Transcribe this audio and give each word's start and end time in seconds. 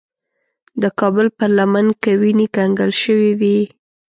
د 0.81 0.83
کابل 0.99 1.27
پر 1.37 1.49
لمن 1.57 1.87
کې 2.01 2.11
وینې 2.21 2.47
کنګل 2.55 2.91
شوې 3.03 3.31
وې. 3.39 3.59